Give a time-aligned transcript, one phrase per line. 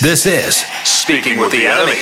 [0.00, 1.98] This is Speaking with the Enemy.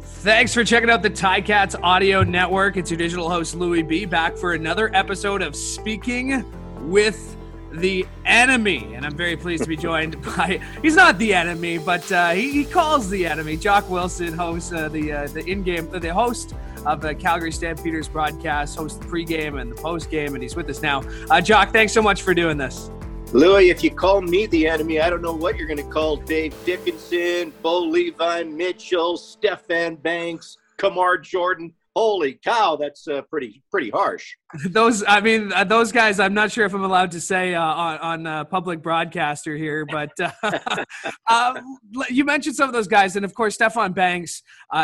[0.00, 2.78] Thanks for checking out the Ticats Audio Network.
[2.78, 6.50] It's your digital host, Louis B, back for another episode of Speaking
[6.90, 7.36] with
[7.70, 8.94] the Enemy.
[8.94, 12.50] And I'm very pleased to be joined by, he's not the enemy, but uh, he,
[12.50, 13.58] he, calls the enemy.
[13.58, 16.54] Jock Wilson, host uh, the uh, the in game, the host
[16.86, 20.80] of the Calgary Stampeders broadcast, hosts the pregame and the postgame, and he's with us
[20.80, 21.02] now.
[21.28, 22.90] Uh, Jock, thanks so much for doing this.
[23.32, 26.16] Louis, if you call me the enemy, I don't know what you're going to call
[26.16, 33.90] Dave Dickenson, Bo Levi Mitchell, Stefan Banks, Kamar Jordan holy cow, that's uh, pretty pretty
[33.90, 34.34] harsh.
[34.70, 36.20] Those, I mean, uh, those guys.
[36.20, 39.86] I'm not sure if I'm allowed to say uh, on, on uh, public broadcaster here,
[39.86, 40.84] but uh,
[41.30, 44.42] um, you mentioned some of those guys, and of course, Stefan Banks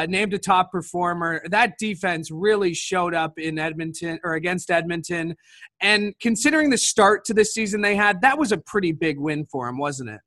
[0.09, 1.43] named a top performer.
[1.51, 5.35] That defense really showed up in Edmonton or against Edmonton,
[5.81, 9.47] and considering the start to the season they had, that was a pretty big win
[9.47, 10.21] for him, wasn't it?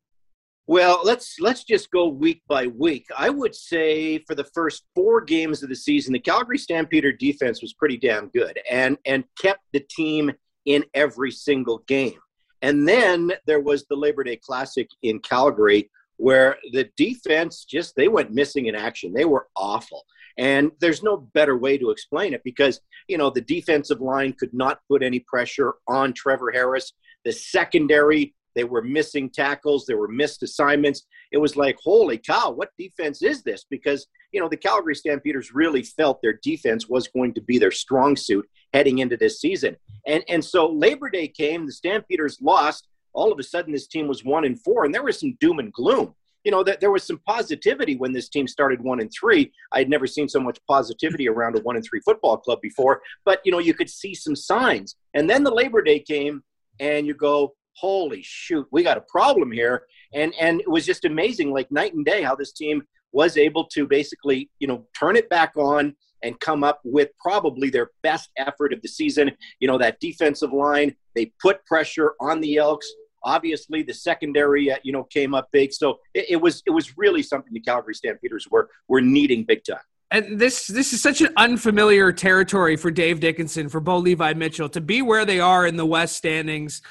[0.70, 3.08] Well, let's let's just go week by week.
[3.18, 7.64] I would say for the first four games of the season, the Calgary Stampeder defense
[7.64, 10.32] was pretty damn good and and kept the team
[10.66, 12.20] in every single game.
[12.62, 18.08] And then there was the Labor Day Classic in Calgary where the defense just they
[18.08, 19.12] went missing in action.
[19.12, 20.04] They were awful.
[20.38, 24.54] And there's no better way to explain it because, you know, the defensive line could
[24.54, 26.94] not put any pressure on Trevor Harris.
[27.26, 29.86] The secondary they were missing tackles.
[29.86, 31.06] There were missed assignments.
[31.32, 33.66] It was like, holy cow, what defense is this?
[33.70, 37.72] Because, you know, the Calgary Stampeders really felt their defense was going to be their
[37.72, 39.76] strong suit heading into this season.
[40.08, 42.88] And, and so Labor Day came, the Stampeders lost.
[43.14, 45.60] All of a sudden, this team was one and four, and there was some doom
[45.60, 46.14] and gloom.
[46.46, 49.52] You know, that there was some positivity when this team started one and three.
[49.74, 53.02] I had never seen so much positivity around a one and three football club before,
[53.26, 54.96] but, you know, you could see some signs.
[55.14, 56.44] And then the Labor Day came,
[56.80, 59.84] and you go, holy shoot, we got a problem here.
[60.14, 63.66] And and it was just amazing, like night and day, how this team was able
[63.66, 68.30] to basically, you know, turn it back on and come up with probably their best
[68.38, 69.32] effort of the season.
[69.60, 72.92] You know, that defensive line, they put pressure on the Elks.
[73.24, 75.74] Obviously, the secondary, uh, you know, came up big.
[75.74, 79.64] So it, it was it was really something the Calgary Stampeders were were needing big
[79.64, 79.80] time
[80.12, 84.70] and this this is such an unfamiliar territory for Dave Dickenson, for Bo Levi Mitchell
[84.70, 86.82] to be where they are in the West standings.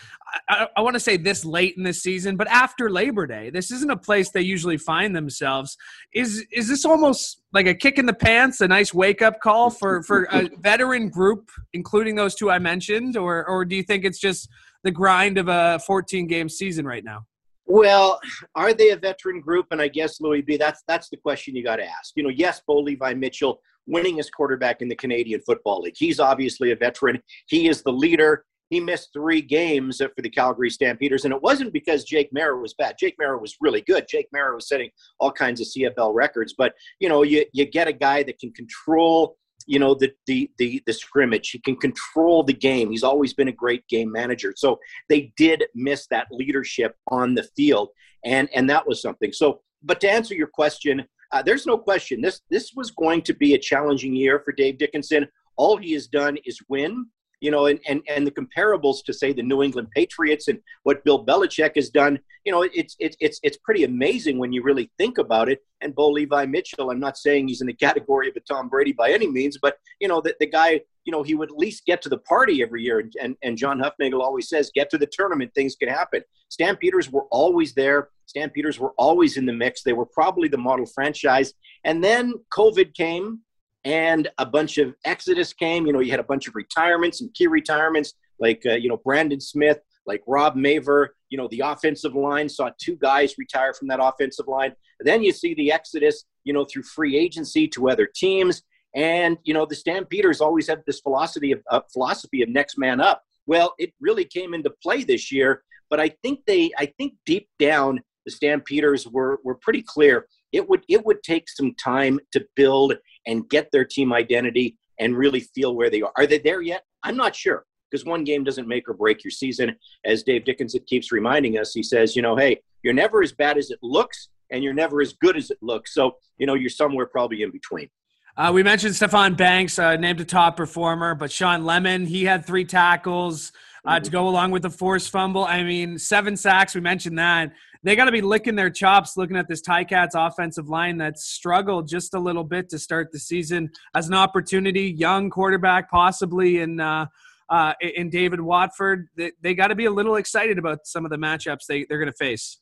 [0.48, 3.70] I, I want to say this late in the season, but after Labor Day, this
[3.70, 5.76] isn't a place they usually find themselves.
[6.14, 9.70] Is is this almost like a kick in the pants, a nice wake up call
[9.70, 14.04] for for a veteran group, including those two I mentioned, or or do you think
[14.04, 14.48] it's just
[14.84, 17.26] the grind of a 14 game season right now?
[17.66, 18.18] Well,
[18.54, 19.66] are they a veteran group?
[19.70, 20.56] And I guess Louis B.
[20.56, 22.12] That's that's the question you got to ask.
[22.16, 25.94] You know, yes, Bo Levi Mitchell winning as quarterback in the Canadian Football League.
[25.96, 27.20] He's obviously a veteran.
[27.46, 28.44] He is the leader.
[28.70, 32.74] He missed three games for the Calgary Stampeders, and it wasn't because Jake Maier was
[32.74, 32.96] bad.
[32.98, 34.06] Jake Maier was really good.
[34.08, 34.90] Jake Maier was setting
[35.20, 38.52] all kinds of CFL records, but you know, you you get a guy that can
[38.52, 39.36] control
[39.66, 43.48] you know the, the the the scrimmage he can control the game he's always been
[43.48, 44.78] a great game manager so
[45.08, 47.90] they did miss that leadership on the field
[48.24, 52.20] and and that was something so but to answer your question uh, there's no question
[52.20, 55.26] this this was going to be a challenging year for dave Dickenson.
[55.56, 57.06] all he has done is win
[57.40, 61.04] you know, and, and, and the comparables to say the New England Patriots and what
[61.04, 64.90] Bill Belichick has done, you know, it's, it's, it's, it's pretty amazing when you really
[64.98, 65.60] think about it.
[65.80, 68.92] And Bo Levi Mitchell, I'm not saying he's in the category of a Tom Brady
[68.92, 71.86] by any means, but, you know, the, the guy, you know, he would at least
[71.86, 72.98] get to the party every year.
[72.98, 76.22] And, and, and John Hufnagel always says, get to the tournament, things can happen.
[76.48, 78.08] Stampeders were always there.
[78.26, 79.82] Stampeders were always in the mix.
[79.82, 81.54] They were probably the model franchise.
[81.84, 83.40] And then COVID came
[83.84, 85.86] and a bunch of exodus came.
[85.86, 88.98] You know, you had a bunch of retirements and key retirements, like uh, you know
[88.98, 91.08] Brandon Smith, like Rob Maver.
[91.30, 94.72] You know, the offensive line saw two guys retire from that offensive line.
[95.00, 98.62] Then you see the exodus, you know, through free agency to other teams.
[98.94, 103.00] And you know, the Stampeders always had this philosophy of uh, philosophy of next man
[103.00, 103.22] up.
[103.46, 105.62] Well, it really came into play this year.
[105.90, 110.26] But I think they, I think deep down, the Stampeders were were pretty clear.
[110.52, 112.94] It would it would take some time to build
[113.28, 116.10] and get their team identity and really feel where they are.
[116.16, 116.82] Are they there yet?
[117.04, 119.76] I'm not sure because one game doesn't make or break your season.
[120.04, 123.56] As Dave Dickenson keeps reminding us, he says, you know, hey, you're never as bad
[123.56, 125.94] as it looks and you're never as good as it looks.
[125.94, 127.88] So, you know, you're somewhere probably in between.
[128.36, 132.46] Uh, we mentioned Stefan Banks, uh, named a top performer, but Shawn Lemon, he had
[132.46, 133.52] three tackles
[133.88, 135.44] uh, to go along with the forced fumble.
[135.44, 137.52] I mean, seven sacks, we mentioned that
[137.82, 141.88] they got to be licking their chops looking at this Ticats offensive line that struggled
[141.88, 144.90] just a little bit to start the season as an opportunity.
[144.90, 147.06] Young quarterback, possibly in uh,
[147.48, 149.08] uh, in David Watford.
[149.16, 151.98] They, they got to be a little excited about some of the matchups they, they're
[151.98, 152.58] going to face.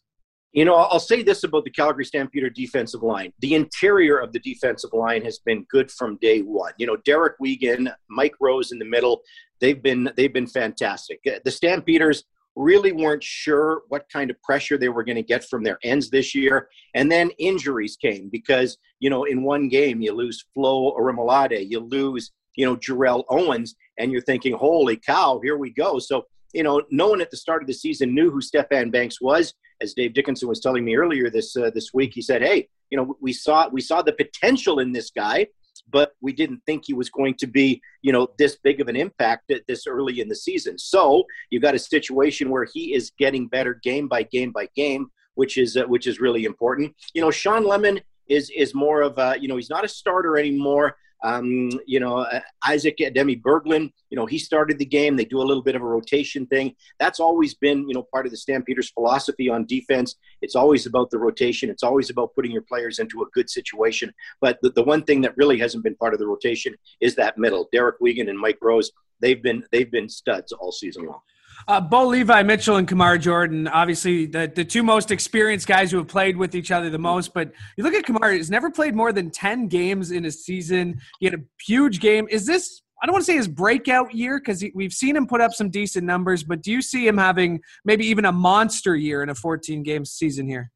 [0.56, 3.30] You know, I'll say this about the Calgary Stampeder defensive line.
[3.40, 6.72] The interior of the defensive line has been good from day one.
[6.78, 9.20] You know, Derek Wiggan, Mike Rose in the middle,
[9.60, 11.20] they've been they've been fantastic.
[11.26, 12.24] Uh, the Stampeders
[12.56, 16.08] really weren't sure what kind of pressure they were going to get from their ends
[16.08, 16.70] this year.
[16.94, 21.80] And then injuries came because, you know, in one game you lose Flo Orimolade, you
[21.80, 25.98] lose, you know, Jarrell Owens, and you're thinking, holy cow, here we go.
[25.98, 26.24] So,
[26.54, 29.52] you know, no one at the start of the season knew who Stefan Banks was.
[29.80, 32.96] As Dave Dickenson was telling me earlier this uh, this week, he said, "Hey, you
[32.96, 35.46] know, we saw we saw the potential in this guy,
[35.90, 38.96] but we didn't think he was going to be, you know, this big of an
[38.96, 40.78] impact this early in the season.
[40.78, 45.08] So you've got a situation where he is getting better game by game by game,
[45.34, 46.94] which is uh, which is really important.
[47.14, 50.38] You know, Shawn Lemon is is more of a, you know, he's not a starter
[50.38, 50.96] anymore.
[51.22, 55.16] Um, you know, uh, Isaac Adeyemi-Berglund, you know, he started the game.
[55.16, 56.74] They do a little bit of a rotation thing.
[57.00, 60.16] That's always been, you know, part of the Stampeders' philosophy on defense.
[60.42, 61.70] It's always about the rotation.
[61.70, 64.12] It's always about putting your players into a good situation.
[64.40, 67.38] But the, the one thing that really hasn't been part of the rotation is that
[67.38, 67.68] middle.
[67.72, 68.90] Derek Wiggan and Mike Rose,
[69.20, 71.20] they've been they've been studs all season long.
[71.68, 75.98] Uh, Bo Levi Mitchell and Kamar Jordan, obviously the, the two most experienced guys who
[75.98, 77.34] have played with each other the most.
[77.34, 81.00] But you look at Kamar, he's never played more than 10 games in a season.
[81.20, 82.28] He had a huge game.
[82.30, 85.40] Is this, I don't want to say his breakout year because we've seen him put
[85.40, 89.22] up some decent numbers, but do you see him having maybe even a monster year
[89.22, 90.70] in a 14 game season here?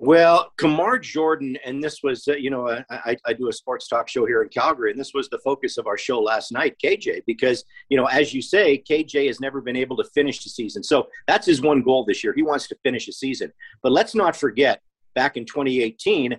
[0.00, 4.08] Well, Kamar Jordan, and this was, uh, you know, I, I, do a sports talk
[4.08, 7.22] show here in Calgary, and this was the focus of our show last night, KJ,
[7.26, 10.84] because, you know, as you say, KJ has never been able to finish the season.
[10.84, 12.32] So that's his one goal this year.
[12.32, 13.52] He wants to finish a season.
[13.82, 14.82] But let's not forget,
[15.16, 16.36] back in 2018,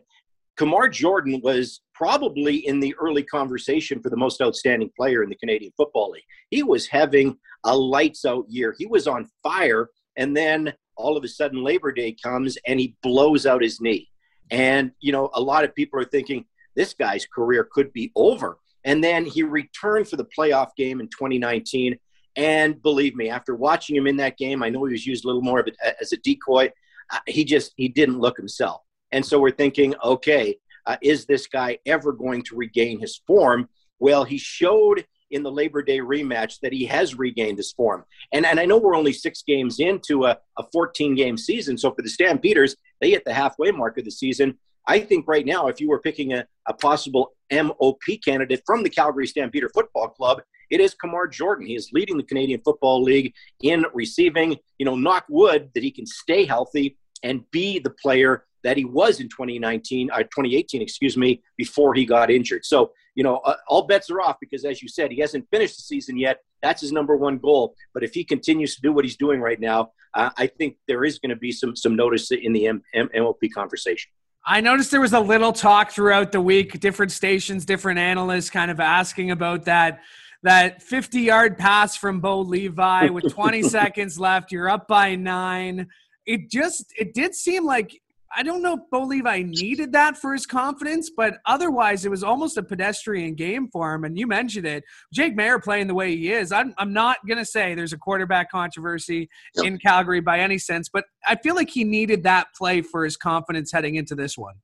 [0.56, 5.36] Kamar Jordan was probably in the early conversation for the most outstanding player in the
[5.36, 6.24] Canadian Football League.
[6.50, 9.90] He was having a lights out year, he was on fire.
[10.16, 14.10] And then all of a sudden Labor Day comes and he blows out his knee.
[14.52, 18.60] And, you know, a lot of people are thinking this guy's career could be over.
[18.84, 21.98] And then he returned for the playoff game in 2019.
[22.36, 25.28] And believe me, after watching him in that game, I know he was used a
[25.28, 26.72] little more of it as a decoy.
[27.12, 28.82] Uh, he just he didn't look himself.
[29.12, 30.56] And so we're thinking, okay,
[30.86, 33.68] uh, is this guy ever going to regain his form?
[34.00, 38.06] Well, he showed in the Labor Day rematch that he has regained his form.
[38.32, 41.78] And, and I know we're only six games into a, a 14 game season.
[41.78, 44.58] So for the Stampeders, they hit the halfway mark of the season.
[44.88, 48.90] I think right now, if you were picking a, a possible MOP candidate from the
[48.90, 51.68] Calgary Stampeder Football Club, it is Kamar Jordan.
[51.68, 54.58] He is leading the Canadian Football League in receiving.
[54.78, 58.86] You know, knock wood that he can stay healthy and be the player that he
[58.86, 62.66] was in 2019 or uh, 2018, excuse me, before he got injured.
[62.66, 65.78] So, you know, uh, all bets are off because, as you said, he hasn't finished
[65.78, 66.40] the season yet.
[66.62, 67.76] That's his number one goal.
[67.94, 71.04] But if he continues to do what he's doing right now, uh, I think there
[71.04, 74.12] is going to be some some notice in the M- M- MOP conversation.
[74.46, 78.72] I noticed there was a little talk throughout the week, different stations, different analysts kind
[78.72, 80.02] of asking about that
[80.44, 84.52] that 50 yard pass from Bo Levi with 20 seconds left.
[84.52, 85.88] You're up by nine.
[86.26, 88.02] It just it did seem like
[88.36, 92.58] I don't know believe I needed that for his confidence, but otherwise it was almost
[92.58, 94.04] a pedestrian game for him.
[94.04, 94.84] And you mentioned it,
[95.14, 96.52] Jake Maier playing the way he is.
[96.52, 99.66] I'm, I'm not going to say there's a quarterback controversy yep.
[99.66, 103.18] in Calgary by any sense, but I feel like he needed that play for his
[103.18, 104.56] confidence heading into this one.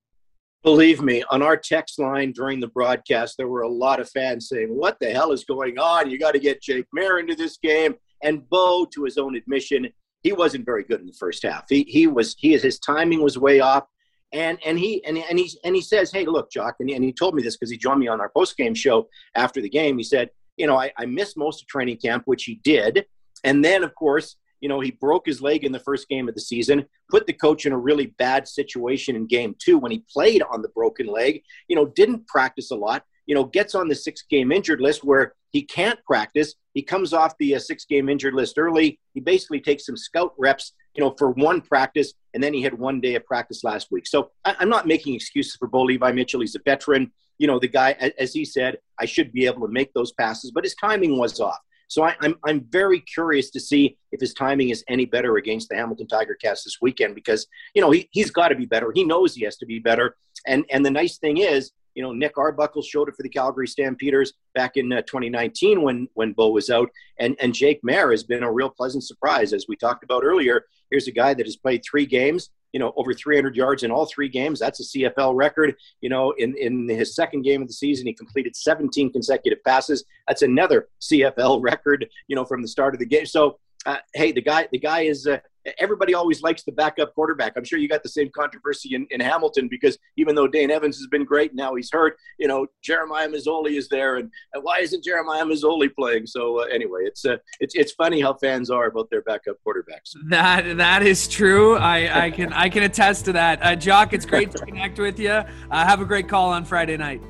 [0.63, 4.50] Believe me, on our text line during the broadcast, there were a lot of fans
[4.50, 6.10] saying, What the hell is going on?
[6.10, 7.93] You got to get Jake Maier into this game.
[8.24, 9.88] And Bo, to his own admission,
[10.25, 11.65] he wasn't very good in the first half.
[11.70, 13.86] He he was he his timing was way off,
[14.34, 17.05] and and he and and he and he says, hey, look, Jock, and he, and
[17.05, 19.70] he told me this because he joined me on our post game show after the
[19.70, 20.00] game.
[20.00, 23.05] He said, you know, I, I missed most of training camp, which he did,
[23.44, 24.36] and then of course.
[24.62, 27.34] You know, he broke his leg in the first game of the season, put the
[27.34, 31.05] coach in a really bad situation in game two when he played on the broken
[31.05, 31.44] leg.
[31.67, 35.03] You know, didn't practice a lot you know, gets on the six game injured list
[35.03, 36.55] where he can't practice.
[36.74, 39.00] He comes off the uh, six game injured list early.
[39.13, 42.77] He basically takes some scout reps, you know, for one practice, and then he had
[42.77, 44.05] one day of practice last week.
[44.08, 46.41] So I, am not making excuses for Bo Levi Mitchell.
[46.41, 47.12] He's a veteran.
[47.38, 50.51] You know, the guy, as he said, I should be able to make those passes,
[50.51, 51.60] but his timing was off.
[51.88, 55.38] So I, am I'm, I'm very curious to see if his timing is any better
[55.38, 58.65] against the Hamilton Tiger Cats this weekend because you know he he's got to be
[58.65, 58.91] better.
[58.94, 60.15] He knows he has to be better.
[60.48, 63.67] And and the nice thing is you know, Nick Arbuckle showed it for the Calgary
[63.67, 68.23] Stampeders back in uh, 2019 when when Bo was out, and and Jake Maier has
[68.23, 70.65] been a real pleasant surprise, as we talked about earlier.
[70.91, 74.05] Here's a guy that has played three games, you know, over 300 yards in all
[74.05, 74.59] three games.
[74.59, 75.75] That's a CFL record.
[76.01, 80.03] You know, in, in his second game of the season, he completed 17 consecutive passes.
[80.27, 83.25] That's another CFL record, you know, from the start of the game.
[83.25, 85.38] So, uh, hey, the guy, the guy is, uh,
[85.80, 87.54] everybody always likes the backup quarterback.
[87.56, 90.98] I'm sure you got the same controversy in, in Hamilton because even though Dane Evans
[90.98, 92.18] has been great, now he's hurt.
[92.39, 96.27] You know, Jeremiah Masoli is there, and, and why isn't Jeremiah Masoli playing?
[96.27, 100.15] So uh, anyway, it's uh, it's it's funny how fans are about their backup quarterbacks.
[100.30, 101.77] That that is true.
[101.77, 103.63] I, I can I can attest to that.
[103.63, 105.30] Uh, Jock, it's great to connect with you.
[105.30, 107.22] Uh, have a great call on Friday night.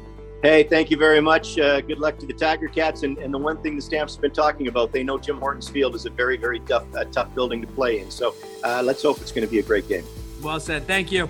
[0.41, 1.57] Hey, thank you very much.
[1.57, 3.03] Uh, good luck to the Tiger Cats.
[3.03, 5.67] And, and the one thing the Stamps have been talking about, they know Tim Hortons
[5.67, 8.11] Field is a very, very tough, uh, tough building to play in.
[8.11, 10.03] So uh, let's hope it's going to be a great game.
[10.41, 10.85] Well said.
[10.85, 11.27] Thank you.